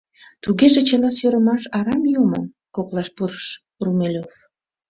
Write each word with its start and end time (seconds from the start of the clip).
—Тугеже 0.43 0.81
чыла 0.89 1.09
сӧрымаш 1.17 1.63
арам 1.77 2.03
йомын?— 2.13 2.45
коклаш 2.75 3.07
пурыш 3.15 3.47
Румелёв. 3.83 4.29